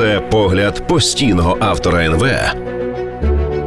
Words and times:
Це 0.00 0.20
погляд 0.20 0.86
постійного 0.86 1.56
автора 1.60 2.04
НВ 2.04 2.26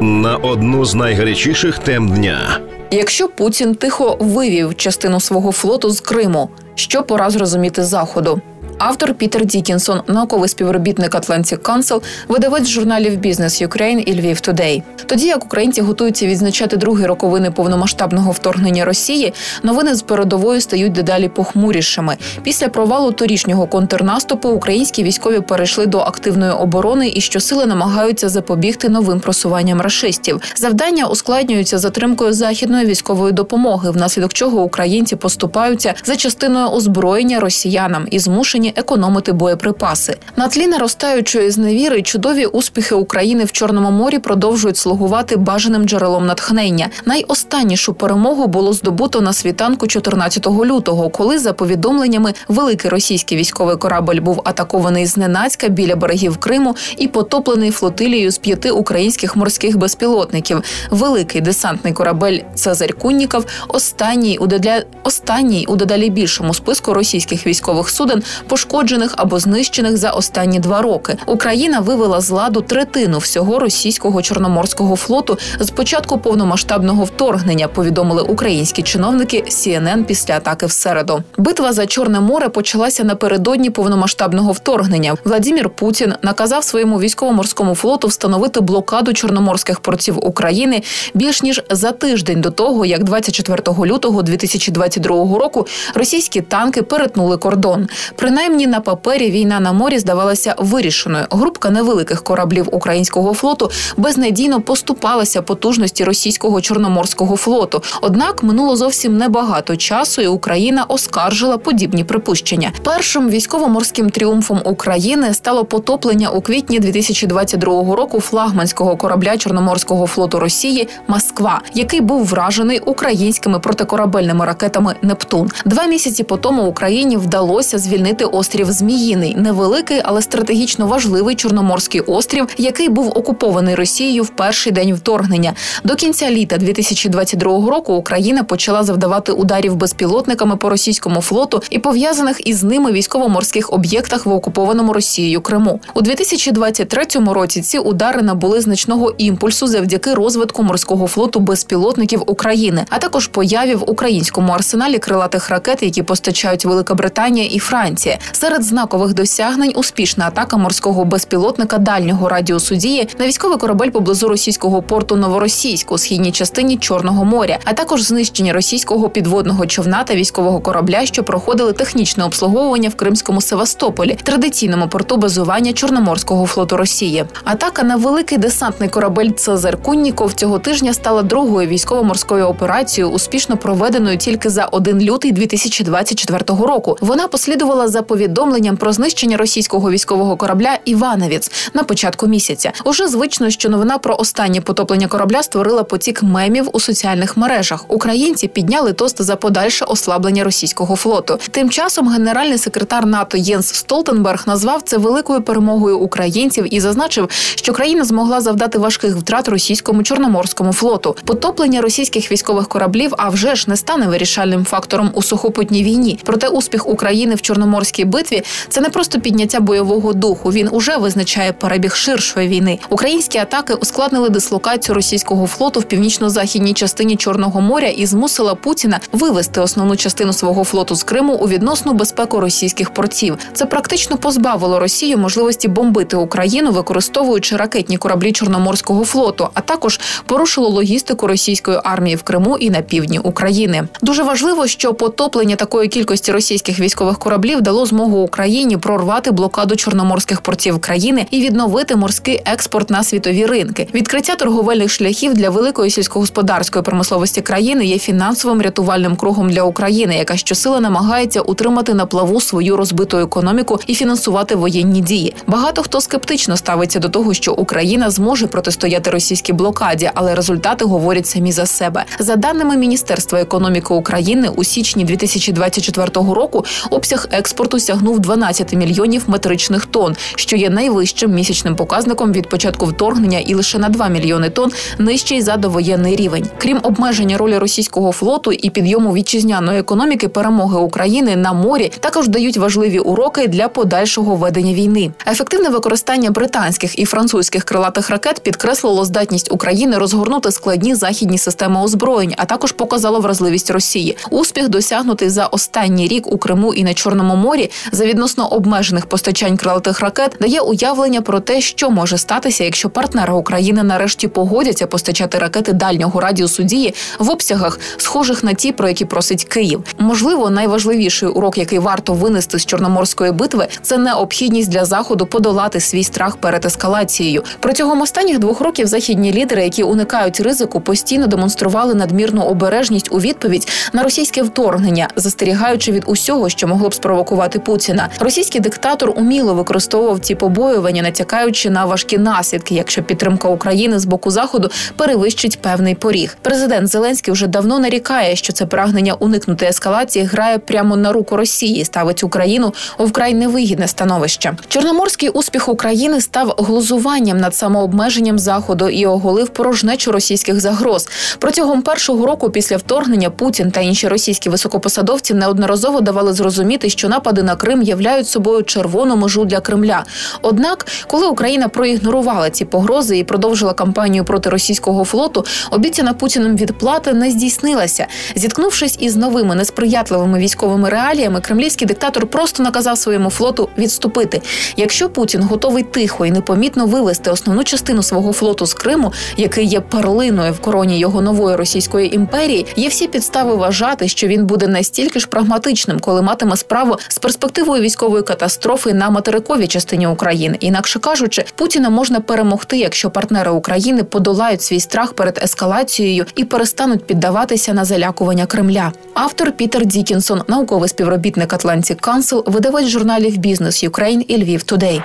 на 0.00 0.36
одну 0.36 0.84
з 0.84 0.94
найгарячіших 0.94 1.78
тем 1.78 2.08
дня. 2.08 2.60
Якщо 2.90 3.28
Путін 3.28 3.74
тихо 3.74 4.16
вивів 4.20 4.74
частину 4.76 5.20
свого 5.20 5.52
флоту 5.52 5.90
з 5.90 6.00
Криму, 6.00 6.48
що 6.74 7.02
пора 7.02 7.30
зрозуміти 7.30 7.84
заходу? 7.84 8.40
Автор 8.78 9.14
Пітер 9.14 9.44
Дікінсон, 9.44 10.00
науковий 10.06 10.48
співробітник 10.48 11.14
Atlantic 11.14 11.58
Council, 11.58 12.02
видавець 12.28 12.68
журналів 12.68 13.16
Бізнес 13.16 13.62
Ukraine 13.62 13.98
і 14.00 14.20
Львів 14.20 14.36
Today. 14.36 14.82
Тоді 15.06 15.26
як 15.26 15.44
українці 15.44 15.80
готуються 15.80 16.26
відзначати 16.26 16.76
другі 16.76 17.06
роковини 17.06 17.50
повномасштабного 17.50 18.30
вторгнення 18.30 18.84
Росії, 18.84 19.32
новини 19.62 19.94
з 19.94 20.02
передової 20.02 20.60
стають 20.60 20.92
дедалі 20.92 21.28
похмурішими. 21.28 22.16
Після 22.42 22.68
провалу 22.68 23.12
торішнього 23.12 23.66
контрнаступу 23.66 24.48
українські 24.48 25.02
військові 25.02 25.40
перейшли 25.40 25.86
до 25.86 25.98
активної 25.98 26.52
оборони 26.52 27.12
і 27.14 27.20
щосили 27.20 27.66
намагаються 27.66 28.28
запобігти 28.28 28.88
новим 28.88 29.20
просуванням 29.20 29.80
рашистів. 29.80 30.40
Завдання 30.56 31.06
ускладнюються 31.06 31.78
затримкою 31.78 32.32
західної 32.32 32.86
військової 32.86 33.32
допомоги, 33.32 33.90
внаслідок 33.90 34.32
чого 34.32 34.62
українці 34.62 35.16
поступаються 35.16 35.94
за 36.04 36.16
частиною 36.16 36.68
озброєння 36.68 37.40
росіянам 37.40 38.06
і 38.10 38.18
змушені 38.18 38.63
економити 38.76 39.32
боєприпаси. 39.32 40.16
На 40.36 40.48
тлі 40.48 40.66
наростаючої 40.66 41.50
зневіри 41.50 42.02
чудові 42.02 42.46
успіхи 42.46 42.94
України 42.94 43.44
в 43.44 43.52
Чорному 43.52 43.90
морі 43.90 44.18
продовжують 44.18 44.76
слугувати 44.76 45.36
бажаним 45.36 45.84
джерелом 45.84 46.26
натхнення. 46.26 46.88
Найостаннішу 47.04 47.94
перемогу 47.94 48.46
було 48.46 48.72
здобуто 48.72 49.20
на 49.20 49.32
світанку 49.32 49.86
14 49.86 50.46
лютого, 50.46 51.10
коли 51.10 51.38
за 51.38 51.52
повідомленнями 51.52 52.34
великий 52.48 52.90
російський 52.90 53.38
військовий 53.38 53.76
корабль 53.76 54.20
був 54.20 54.40
атакований 54.44 55.06
зненацька 55.06 55.68
біля 55.68 55.96
берегів 55.96 56.36
Криму 56.36 56.76
і 56.96 57.08
потоплений 57.08 57.70
флотилією 57.70 58.30
з 58.30 58.38
п'яти 58.38 58.70
українських 58.70 59.36
морських 59.36 59.76
безпілотників. 59.76 60.62
Великий 60.90 61.40
десантний 61.40 61.92
корабель 61.92 62.38
Цезарь 62.54 62.92
Кунніков 62.92 63.46
останній 63.68 64.38
у 64.38 64.46
дедля... 64.46 64.82
останній 65.02 65.66
у 65.68 65.76
дедалі 65.76 66.10
більшому 66.10 66.54
списку 66.54 66.94
російських 66.94 67.46
військових 67.46 67.90
суден 67.90 68.22
пошкоджених 68.54 69.14
або 69.16 69.38
знищених 69.38 69.96
за 69.96 70.10
останні 70.10 70.58
два 70.58 70.82
роки. 70.82 71.16
Україна 71.26 71.80
вивела 71.80 72.20
з 72.20 72.30
ладу 72.30 72.60
третину 72.60 73.18
всього 73.18 73.58
російського 73.58 74.22
чорноморського 74.22 74.96
флоту 74.96 75.38
з 75.60 75.70
початку 75.70 76.18
повномасштабного 76.18 77.04
вторгнення. 77.04 77.68
Повідомили 77.68 78.22
українські 78.22 78.82
чиновники 78.82 79.44
CNN 79.48 80.04
після 80.04 80.34
атаки 80.34 80.66
в 80.66 80.72
середу. 80.72 81.22
Битва 81.38 81.72
за 81.72 81.86
Чорне 81.86 82.20
море 82.20 82.48
почалася 82.48 83.04
напередодні 83.04 83.70
повномасштабного 83.70 84.52
вторгнення. 84.52 85.14
Владимир 85.24 85.70
Путін 85.70 86.14
наказав 86.22 86.64
своєму 86.64 87.00
військово-морському 87.00 87.74
флоту 87.74 88.08
встановити 88.08 88.60
блокаду 88.60 89.12
чорноморських 89.12 89.80
портів 89.80 90.26
України 90.26 90.82
більш 91.14 91.42
ніж 91.42 91.62
за 91.70 91.92
тиждень 91.92 92.40
до 92.40 92.50
того, 92.50 92.86
як 92.86 93.04
24 93.04 93.62
лютого 93.86 94.22
2022 94.22 95.38
року 95.38 95.66
російські 95.94 96.40
танки 96.40 96.82
перетнули 96.82 97.36
кордон. 97.36 97.88
Принаймні 98.16 98.43
на 98.48 98.80
папері 98.80 99.30
війна 99.30 99.60
на 99.60 99.72
морі 99.72 99.98
здавалася 99.98 100.54
вирішеною. 100.58 101.26
Групка 101.30 101.70
невеликих 101.70 102.22
кораблів 102.22 102.68
українського 102.72 103.34
флоту 103.34 103.70
безнадійно 103.96 104.60
поступалася 104.60 105.42
потужності 105.42 106.04
російського 106.04 106.60
чорноморського 106.60 107.36
флоту. 107.36 107.82
Однак 108.00 108.42
минуло 108.42 108.76
зовсім 108.76 109.16
небагато 109.16 109.76
часу, 109.76 110.22
і 110.22 110.26
Україна 110.26 110.84
оскаржила 110.88 111.58
подібні 111.58 112.04
припущення. 112.04 112.72
Першим 112.82 113.28
військово-морським 113.28 114.10
тріумфом 114.10 114.60
України 114.64 115.34
стало 115.34 115.64
потоплення 115.64 116.28
у 116.28 116.40
квітні 116.40 116.80
2022 116.80 117.96
року 117.96 118.20
флагманського 118.20 118.96
корабля 118.96 119.36
Чорноморського 119.36 120.06
флоту 120.06 120.38
Росії 120.38 120.88
Москва, 121.08 121.60
який 121.74 122.00
був 122.00 122.24
вражений 122.24 122.78
українськими 122.78 123.58
протикорабельними 123.58 124.44
ракетами 124.44 124.94
Нептун. 125.02 125.50
Два 125.64 125.86
місяці 125.86 126.22
по 126.24 126.36
тому 126.36 126.62
Україні 126.66 127.16
вдалося 127.16 127.78
звільнити 127.78 128.24
острів 128.34 128.72
Зміїний, 128.72 129.34
невеликий, 129.34 130.00
але 130.04 130.22
стратегічно 130.22 130.86
важливий 130.86 131.36
чорноморський 131.36 132.00
острів, 132.00 132.46
який 132.58 132.88
був 132.88 133.08
окупований 133.08 133.74
Росією 133.74 134.22
в 134.22 134.28
перший 134.28 134.72
день 134.72 134.94
вторгнення. 134.94 135.54
До 135.84 135.94
кінця 135.94 136.30
літа 136.30 136.56
2022 136.56 137.70
року 137.70 137.94
Україна 137.94 138.44
почала 138.44 138.82
завдавати 138.82 139.32
ударів 139.32 139.76
безпілотниками 139.76 140.56
по 140.56 140.68
російському 140.68 141.20
флоту 141.20 141.62
і 141.70 141.78
пов'язаних 141.78 142.46
із 142.46 142.62
ними 142.62 142.92
військово-морських 142.92 143.72
об'єктах 143.72 144.26
в 144.26 144.32
окупованому 144.32 144.92
Росією 144.92 145.40
Криму. 145.40 145.80
У 145.94 146.00
2023 146.00 147.04
році 147.26 147.62
ці 147.62 147.78
удари 147.78 148.22
набули 148.22 148.60
значного 148.60 149.14
імпульсу 149.18 149.66
завдяки 149.66 150.14
розвитку 150.14 150.62
морського 150.62 151.06
флоту 151.06 151.40
безпілотників 151.40 152.22
України, 152.26 152.84
а 152.90 152.98
також 152.98 153.26
появі 153.26 153.74
в 153.74 153.90
українському 153.90 154.52
арсеналі 154.52 154.98
крилатих 154.98 155.50
ракет, 155.50 155.82
які 155.82 156.02
постачають 156.02 156.64
Велика 156.64 156.94
Британія 156.94 157.46
і 157.46 157.58
Франція. 157.58 158.18
Серед 158.32 158.62
знакових 158.62 159.14
досягнень 159.14 159.72
успішна 159.74 160.26
атака 160.26 160.56
морського 160.56 161.04
безпілотника 161.04 161.78
дальнього 161.78 162.28
радіусу 162.28 162.74
дії 162.74 163.08
на 163.18 163.26
військовий 163.26 163.58
корабель 163.58 163.90
поблизу 163.90 164.28
російського 164.28 164.82
порту 164.82 165.16
Новоросійськ 165.16 165.92
у 165.92 165.98
східній 165.98 166.32
частині 166.32 166.76
Чорного 166.76 167.24
моря, 167.24 167.58
а 167.64 167.72
також 167.72 168.02
знищення 168.02 168.52
російського 168.52 169.08
підводного 169.08 169.66
човна 169.66 170.04
та 170.04 170.14
військового 170.14 170.60
корабля, 170.60 171.06
що 171.06 171.24
проходили 171.24 171.72
технічне 171.72 172.24
обслуговування 172.24 172.88
в 172.88 172.94
Кримському 172.94 173.40
Севастополі, 173.40 174.18
традиційному 174.22 174.88
порту 174.88 175.16
базування 175.16 175.72
Чорноморського 175.72 176.46
флоту 176.46 176.76
Росії. 176.76 177.24
Атака 177.44 177.82
на 177.82 177.96
великий 177.96 178.38
десантний 178.38 178.88
корабель 178.88 179.30
Цезар 179.30 179.82
Кунніков 179.82 180.32
цього 180.32 180.58
тижня 180.58 180.94
стала 180.94 181.22
другою 181.22 181.68
військово-морською 181.68 182.46
операцією, 182.46 183.12
успішно 183.12 183.56
проведеною 183.56 184.18
тільки 184.18 184.50
за 184.50 184.64
1 184.64 185.00
лютий 185.00 185.32
2024 185.32 186.44
року. 186.48 186.96
Вона 187.00 187.28
послідувала 187.28 187.88
за 187.88 188.02
повідомленням 188.14 188.76
про 188.76 188.92
знищення 188.92 189.36
російського 189.36 189.90
військового 189.90 190.36
корабля 190.36 190.78
Івановіц 190.84 191.50
на 191.74 191.82
початку 191.82 192.26
місяця. 192.26 192.72
Уже 192.84 193.08
звично, 193.08 193.50
що 193.50 193.68
новина 193.68 193.98
про 193.98 194.16
останнє 194.16 194.60
потоплення 194.60 195.08
корабля 195.08 195.42
створила 195.42 195.84
потік 195.84 196.22
мемів 196.22 196.68
у 196.72 196.80
соціальних 196.80 197.36
мережах. 197.36 197.84
Українці 197.88 198.48
підняли 198.48 198.92
тост 198.92 199.22
за 199.22 199.36
подальше 199.36 199.84
ослаблення 199.84 200.44
російського 200.44 200.96
флоту. 200.96 201.38
Тим 201.50 201.70
часом 201.70 202.08
генеральний 202.08 202.58
секретар 202.58 203.06
НАТО 203.06 203.36
Єнс 203.36 203.74
Столтенберг 203.74 204.44
назвав 204.46 204.82
це 204.82 204.96
великою 204.96 205.42
перемогою 205.42 205.98
українців 205.98 206.74
і 206.74 206.80
зазначив, 206.80 207.28
що 207.54 207.72
країна 207.72 208.04
змогла 208.04 208.40
завдати 208.40 208.78
важких 208.78 209.16
втрат 209.16 209.48
російському 209.48 210.02
чорноморському 210.02 210.72
флоту. 210.72 211.16
Потоплення 211.24 211.80
російських 211.80 212.32
військових 212.32 212.68
кораблів, 212.68 213.14
а 213.18 213.28
вже 213.28 213.54
ж 213.54 213.64
не 213.68 213.76
стане 213.76 214.06
вирішальним 214.06 214.64
фактором 214.64 215.10
у 215.14 215.22
сухопутній 215.22 215.84
війні. 215.84 216.18
Проте 216.24 216.48
успіх 216.48 216.88
України 216.88 217.34
в 217.34 217.42
Чорноморській 217.42 218.03
битві 218.04 218.42
це 218.68 218.80
не 218.80 218.88
просто 218.88 219.20
підняття 219.20 219.60
бойового 219.60 220.12
духу. 220.12 220.50
Він 220.50 220.68
уже 220.72 220.96
визначає 220.96 221.52
перебіг 221.52 221.94
ширшої 221.94 222.48
війни. 222.48 222.78
Українські 222.90 223.38
атаки 223.38 223.74
ускладнили 223.74 224.28
дислокацію 224.28 224.94
російського 224.94 225.46
флоту 225.46 225.80
в 225.80 225.84
північно-західній 225.84 226.74
частині 226.74 227.16
Чорного 227.16 227.60
моря 227.60 227.88
і 227.88 228.06
змусила 228.06 228.54
Путіна 228.54 229.00
вивести 229.12 229.60
основну 229.60 229.96
частину 229.96 230.32
свого 230.32 230.64
флоту 230.64 230.94
з 230.94 231.02
Криму 231.02 231.34
у 231.34 231.48
відносну 231.48 231.92
безпеку 231.92 232.40
російських 232.40 232.90
портів. 232.90 233.38
Це 233.52 233.66
практично 233.66 234.16
позбавило 234.16 234.78
Росію 234.78 235.18
можливості 235.18 235.68
бомбити 235.68 236.16
Україну, 236.16 236.70
використовуючи 236.70 237.56
ракетні 237.56 237.96
кораблі 237.96 238.32
Чорноморського 238.32 239.04
флоту, 239.04 239.48
а 239.54 239.60
також 239.60 240.00
порушило 240.26 240.68
логістику 240.68 241.26
російської 241.26 241.78
армії 241.84 242.16
в 242.16 242.22
Криму 242.22 242.56
і 242.60 242.70
на 242.70 242.82
півдні 242.82 243.18
України. 243.18 243.88
Дуже 244.02 244.22
важливо, 244.22 244.66
що 244.66 244.94
потоплення 244.94 245.56
такої 245.56 245.88
кількості 245.88 246.32
російських 246.32 246.80
військових 246.80 247.18
кораблів 247.18 247.60
дало 247.60 247.86
змогу 247.94 248.18
Україні 248.18 248.76
прорвати 248.76 249.30
блокаду 249.30 249.76
чорноморських 249.76 250.40
портів 250.40 250.78
країни 250.78 251.26
і 251.30 251.40
відновити 251.40 251.96
морський 251.96 252.42
експорт 252.44 252.90
на 252.90 253.04
світові 253.04 253.46
ринки. 253.46 253.88
Відкриття 253.94 254.34
торговельних 254.34 254.90
шляхів 254.90 255.34
для 255.34 255.50
великої 255.50 255.90
сільськогосподарської 255.90 256.82
промисловості 256.82 257.42
країни 257.42 257.86
є 257.86 257.98
фінансовим 257.98 258.62
рятувальним 258.62 259.16
кругом 259.16 259.50
для 259.50 259.62
України, 259.62 260.16
яка 260.16 260.36
щосила 260.36 260.80
намагається 260.80 261.40
утримати 261.40 261.94
на 261.94 262.06
плаву 262.06 262.40
свою 262.40 262.76
розбиту 262.76 263.18
економіку 263.18 263.80
і 263.86 263.94
фінансувати 263.94 264.54
воєнні 264.54 265.00
дії. 265.00 265.34
Багато 265.46 265.82
хто 265.82 266.00
скептично 266.00 266.56
ставиться 266.56 266.98
до 266.98 267.08
того, 267.08 267.34
що 267.34 267.52
Україна 267.52 268.10
зможе 268.10 268.46
протистояти 268.46 269.10
російській 269.10 269.52
блокаді, 269.52 270.10
але 270.14 270.34
результати 270.34 270.84
говорять 270.84 271.26
самі 271.26 271.52
за 271.52 271.66
себе. 271.66 272.04
За 272.18 272.36
даними 272.36 272.76
Міністерства 272.76 273.40
економіки 273.40 273.94
України, 273.94 274.48
у 274.56 274.64
січні 274.64 275.04
2024 275.04 276.08
року 276.14 276.64
обсяг 276.90 277.28
експорту 277.30 277.73
флоту 277.74 277.86
сягнув 277.86 278.20
12 278.20 278.74
мільйонів 278.74 279.24
метричних 279.26 279.86
тонн, 279.86 280.16
що 280.36 280.56
є 280.56 280.70
найвищим 280.70 281.34
місячним 281.34 281.76
показником 281.76 282.32
від 282.32 282.48
початку 282.48 282.86
вторгнення 282.86 283.38
і 283.38 283.54
лише 283.54 283.78
на 283.78 283.88
2 283.88 284.08
мільйони 284.08 284.50
тонн 284.50 284.72
нижчий 284.98 285.42
за 285.42 285.56
довоєнний 285.56 286.16
рівень. 286.16 286.46
Крім 286.58 286.80
обмеження 286.82 287.38
ролі 287.38 287.58
російського 287.58 288.12
флоту 288.12 288.52
і 288.52 288.70
підйому 288.70 289.14
вітчизняної 289.14 289.80
економіки, 289.80 290.28
перемоги 290.28 290.78
України 290.78 291.36
на 291.36 291.52
морі 291.52 291.92
також 292.00 292.28
дають 292.28 292.56
важливі 292.56 292.98
уроки 292.98 293.48
для 293.48 293.68
подальшого 293.68 294.36
ведення 294.36 294.74
війни. 294.74 295.10
Ефективне 295.26 295.68
використання 295.68 296.30
британських 296.30 296.98
і 296.98 297.04
французьких 297.04 297.64
крилатих 297.64 298.10
ракет 298.10 298.40
підкреслило 298.42 299.04
здатність 299.04 299.52
України 299.52 299.98
розгорнути 299.98 300.50
складні 300.50 300.94
західні 300.94 301.38
системи 301.38 301.80
озброєнь, 301.80 302.34
а 302.36 302.44
також 302.44 302.72
показало 302.72 303.20
вразливість 303.20 303.70
Росії. 303.70 304.16
Успіх 304.30 304.68
досягнутий 304.68 305.28
за 305.28 305.46
останній 305.46 306.08
рік 306.08 306.32
у 306.32 306.38
Криму 306.38 306.74
і 306.74 306.84
на 306.84 306.94
Чорному 306.94 307.36
морі 307.36 307.63
за 307.92 308.06
відносно 308.06 308.46
обмежених 308.48 309.06
постачань 309.06 309.56
крилатих 309.56 310.00
ракет 310.00 310.36
дає 310.40 310.60
уявлення 310.60 311.20
про 311.20 311.40
те, 311.40 311.60
що 311.60 311.90
може 311.90 312.18
статися, 312.18 312.64
якщо 312.64 312.90
партнери 312.90 313.32
України 313.32 313.82
нарешті 313.82 314.28
погодяться 314.28 314.86
постачати 314.86 315.38
ракети 315.38 315.72
дальнього 315.72 316.20
радіусу 316.20 316.62
дії 316.62 316.94
в 317.18 317.30
обсягах, 317.30 317.80
схожих 317.96 318.44
на 318.44 318.52
ті, 318.52 318.72
про 318.72 318.88
які 318.88 319.04
просить 319.04 319.44
Київ. 319.44 319.84
Можливо, 319.98 320.50
найважливіший 320.50 321.28
урок, 321.28 321.58
який 321.58 321.78
варто 321.78 322.12
винести 322.12 322.58
з 322.58 322.66
чорноморської 322.66 323.32
битви, 323.32 323.66
це 323.82 323.98
необхідність 323.98 324.70
для 324.70 324.84
заходу 324.84 325.26
подолати 325.26 325.80
свій 325.80 326.04
страх 326.04 326.36
перед 326.36 326.64
ескалацією. 326.64 327.42
Протягом 327.60 328.00
останніх 328.00 328.38
двох 328.38 328.60
років 328.60 328.86
західні 328.86 329.32
лідери, 329.32 329.64
які 329.64 329.82
уникають 329.82 330.40
ризику, 330.40 330.80
постійно 330.80 331.26
демонстрували 331.26 331.94
надмірну 331.94 332.42
обережність 332.42 333.08
у 333.10 333.20
відповідь 333.20 333.68
на 333.92 334.02
російське 334.02 334.42
вторгнення, 334.42 335.08
застерігаючи 335.16 335.92
від 335.92 336.02
усього, 336.06 336.48
що 336.48 336.68
могло 336.68 336.88
б 336.88 336.94
спровокувати 336.94 337.53
Путіна. 337.58 338.08
Російський 338.20 338.60
диктатор 338.60 339.12
уміло 339.16 339.54
використовував 339.54 340.18
ці 340.18 340.34
побоювання, 340.34 341.02
натякаючи 341.02 341.70
на 341.70 341.84
важкі 341.84 342.18
наслідки, 342.18 342.74
якщо 342.74 343.02
підтримка 343.02 343.48
України 343.48 343.98
з 343.98 344.04
боку 344.04 344.30
заходу 344.30 344.70
перевищить 344.96 345.60
певний 345.60 345.94
поріг. 345.94 346.36
Президент 346.42 346.88
Зеленський 346.88 347.32
вже 347.32 347.46
давно 347.46 347.78
нарікає, 347.78 348.36
що 348.36 348.52
це 348.52 348.66
прагнення 348.66 349.14
уникнути 349.14 349.66
ескалації 349.66 350.24
грає 350.24 350.58
прямо 350.58 350.96
на 350.96 351.12
руку 351.12 351.36
Росії, 351.36 351.84
ставить 351.84 352.24
Україну 352.24 352.74
у 352.98 353.04
вкрай 353.04 353.34
невигідне 353.34 353.88
становище. 353.88 354.52
Чорноморський 354.68 355.28
успіх 355.28 355.68
України 355.68 356.20
став 356.20 356.54
глузуванням 356.58 357.38
над 357.38 357.54
самообмеженням 357.54 358.38
заходу 358.38 358.88
і 358.88 359.06
оголив 359.06 359.48
порожнечу 359.48 360.12
російських 360.12 360.60
загроз. 360.60 361.08
Протягом 361.38 361.82
першого 361.82 362.26
року 362.26 362.50
після 362.50 362.76
вторгнення 362.76 363.30
Путін 363.30 363.70
та 363.70 363.80
інші 363.80 364.08
російські 364.08 364.50
високопосадовці 364.50 365.34
неодноразово 365.34 366.00
давали 366.00 366.32
зрозуміти, 366.32 366.90
що 366.90 367.08
напади 367.08 367.42
на 367.44 367.56
Крим 367.56 367.82
являють 367.82 368.28
собою 368.28 368.62
червону 368.62 369.16
межу 369.16 369.44
для 369.44 369.60
Кремля. 369.60 370.04
Однак, 370.42 370.86
коли 371.06 371.26
Україна 371.26 371.68
проігнорувала 371.68 372.50
ці 372.50 372.64
погрози 372.64 373.18
і 373.18 373.24
продовжила 373.24 373.72
кампанію 373.72 374.24
проти 374.24 374.50
російського 374.50 375.04
флоту, 375.04 375.44
обіцяна 375.70 376.14
Путіним 376.14 376.56
відплата 376.56 377.12
не 377.12 377.30
здійснилася. 377.30 378.06
Зіткнувшись 378.34 378.96
із 379.00 379.16
новими 379.16 379.54
несприятливими 379.54 380.38
військовими 380.38 380.88
реаліями, 380.88 381.40
кремлівський 381.40 381.86
диктатор 381.88 382.26
просто 382.26 382.62
наказав 382.62 382.98
своєму 382.98 383.30
флоту 383.30 383.68
відступити. 383.78 384.42
Якщо 384.76 385.08
Путін 385.08 385.42
готовий 385.42 385.82
тихо 385.82 386.26
і 386.26 386.30
непомітно 386.30 386.86
вивести 386.86 387.30
основну 387.30 387.64
частину 387.64 388.02
свого 388.02 388.32
флоту 388.32 388.66
з 388.66 388.74
Криму, 388.74 389.12
який 389.36 389.66
є 389.66 389.80
перлиною 389.80 390.52
в 390.52 390.60
короні 390.60 390.98
його 390.98 391.22
нової 391.22 391.56
російської 391.56 392.14
імперії, 392.14 392.66
є 392.76 392.88
всі 392.88 393.08
підстави 393.08 393.54
вважати, 393.54 394.08
що 394.08 394.26
він 394.26 394.46
буде 394.46 394.68
настільки 394.68 395.20
ж 395.20 395.26
прагматичним, 395.26 396.00
коли 396.00 396.22
матиме 396.22 396.56
справу 396.56 396.96
з 397.08 397.18
перспективою 397.36 397.82
військової 397.82 398.22
катастрофи 398.22 398.94
на 398.94 399.10
материковій 399.10 399.66
частині 399.66 400.06
України. 400.06 400.56
Інакше 400.60 400.98
кажучи, 400.98 401.44
Путіна 401.54 401.90
можна 401.90 402.20
перемогти, 402.20 402.78
якщо 402.78 403.10
партнери 403.10 403.50
України 403.50 404.04
подолають 404.04 404.62
свій 404.62 404.80
страх 404.80 405.12
перед 405.12 405.40
ескалацією 405.42 406.26
і 406.36 406.44
перестануть 406.44 407.06
піддаватися 407.06 407.72
на 407.72 407.84
залякування 407.84 408.46
Кремля. 408.46 408.92
Автор 409.14 409.52
Пітер 409.52 409.86
Дікінсон, 409.86 410.42
науковий 410.48 410.88
співробітник 410.88 411.52
Atlantic 411.52 412.08
Council, 412.08 412.50
видавець 412.50 412.86
журналів 412.88 413.36
Business 413.36 413.82
Ukraine 413.82 414.24
і 414.28 414.36
Lviv 414.36 414.62
Today. 414.62 415.02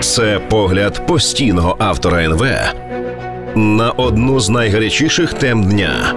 Це 0.00 0.40
погляд 0.48 1.06
постійного 1.06 1.76
автора 1.78 2.24
НВ 2.24 2.44
на 3.56 3.90
одну 3.90 4.40
з 4.40 4.48
найгарячіших 4.48 5.32
тем 5.32 5.64
дня. 5.64 6.14